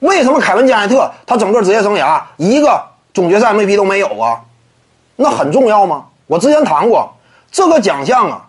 [0.00, 2.82] 为什么凯文加内特他整个职业生涯一个
[3.14, 4.40] 总决赛 MVP 都没有啊？
[5.16, 6.04] 那很重要吗？
[6.26, 7.10] 我之前谈过，
[7.50, 8.46] 这个奖项啊，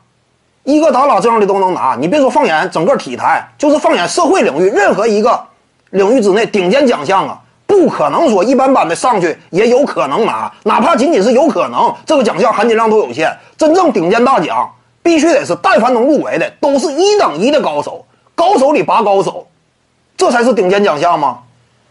[0.63, 1.95] 伊戈达拉这样的都能拿。
[1.97, 5.41] 你别说放眼整个体坛，就是放眼社会领域，任何一个
[5.91, 13.33] 领域之内顶尖奖项啊，不可能说一般般的上去也有可能拿，哪怕仅仅是有可能，这个奖项含金量都有限。
[13.57, 14.69] 真正顶尖大奖，
[15.01, 18.05] 必须得是但凡能入围的，都是一等一的高手，
[18.35, 19.47] 高手里拔高手，
[20.17, 21.39] 这才是顶尖奖项吗？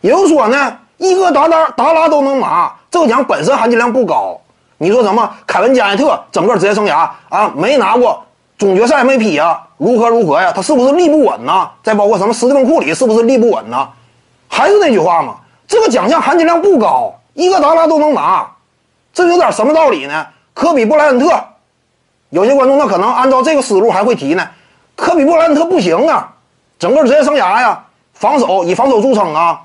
[0.03, 4.39] 也就是说呢，伊戈达拉达拉都能拿这个奖，本身含金量不高。
[4.79, 5.31] 你说什么？
[5.47, 8.23] 凯文加内特整个职业生涯啊，没拿过
[8.59, 10.53] 总决赛 MVP 啊，如何如何呀？
[10.55, 11.71] 他是不是立不稳呢？
[11.83, 13.89] 再包括什么斯蒂芬库里是不是立不稳呢？
[14.49, 15.37] 还是那句话嘛，
[15.67, 18.47] 这个奖项含金量不高，伊戈达拉都能拿，
[19.15, 20.27] 这有点什么道理呢？
[20.53, 21.33] 科比布莱恩特，
[22.31, 24.49] 有些观众那可能按照这个思路还会提呢，
[24.95, 26.35] 科比布莱恩特不行啊，
[26.79, 27.85] 整个职业生涯呀，
[28.27, 29.63] 防守以防守著称啊。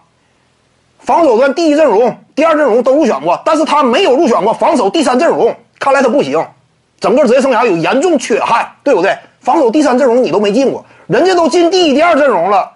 [1.00, 6.46] 防守端第一阵容、第二阵容都入选过，但是他没有入选过防守第三阵容，看来他不行，
[7.00, 9.18] 整个职业生涯有严重缺憾，对不对？
[9.40, 12.72] 防守第三阵容你都没进过，人家都进第一、第二阵容了，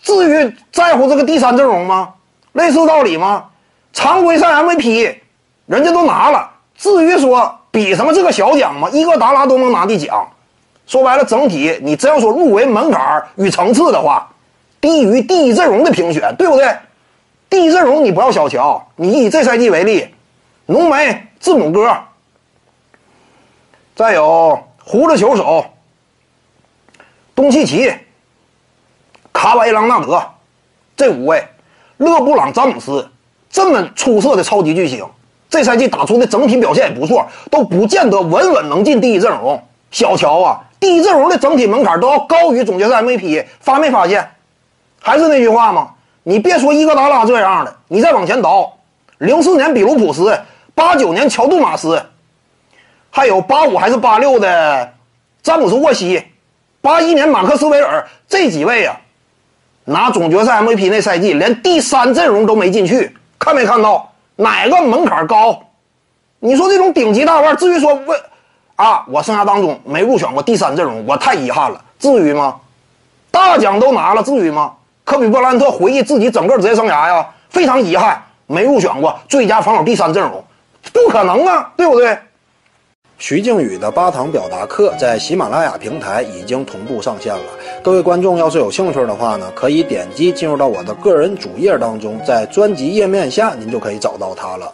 [0.00, 2.10] 至于在乎这个第三阵容吗？
[2.52, 3.46] 类似道理吗？
[3.92, 5.16] 常规赛 MVP
[5.66, 6.48] 人家都拿了，
[6.78, 8.88] 至于说比什么这个小奖吗？
[8.92, 10.24] 伊戈达拉都能拿的奖，
[10.86, 14.30] 说白了，整体你真要说入围门槛与层次的话，
[14.80, 16.74] 低于第一阵容的评选，对不对？
[17.48, 20.08] 第一阵容你不要小瞧，你以这赛季为例，
[20.66, 21.96] 浓眉、字母哥，
[23.94, 25.64] 再有胡子球手
[27.34, 27.92] 东契奇、
[29.32, 30.22] 卡瓦伊朗纳德，
[30.96, 31.44] 这五位，
[31.96, 33.10] 勒布朗、詹姆斯
[33.50, 35.04] 这么出色的超级巨星，
[35.48, 39.60] 这赛季打出的整体表现也不错，都不见得稳稳能进第一阵容。
[39.90, 44.30] 小乔啊，第一阵容的整体门槛都要高于总决赛 MVP，发没发现？
[45.02, 45.90] 还是那句话吗？
[46.22, 48.70] 你别说伊戈达拉这样的，你再往前倒，
[49.18, 50.38] 零四年比卢普斯，
[50.74, 52.04] 八九年乔杜马斯，
[53.10, 54.92] 还有八五还是八六的
[55.42, 56.22] 詹姆斯沃西，
[56.82, 59.00] 八一年马克斯韦尔这几位啊，
[59.86, 65.58] 拿总决赛 MVP 那赛季连第三阵容都没进去，看没看到哪个门槛高？
[66.38, 68.16] 你说这种顶级大腕，至于说为
[68.76, 72.56] 啊，我生涯当中没入选过第三阵容，我太遗憾了，至于吗？
[73.30, 74.74] 大奖都拿了，至于吗？
[75.10, 80.44] 科比布莱恩特回忆自己整个职业生涯呀，非常遗憾没入选过最佳防守第三阵容，
[80.92, 82.16] 不可能啊，对不对？
[83.18, 87.42] 徐静宇的八堂表达课在喜马拉雅平台已经同步上线了，
[87.82, 94.72] 各位观众要是有兴趣的话呢，可以点击进入到我的个人主页当中，在专辑页面下您就可以找到它了。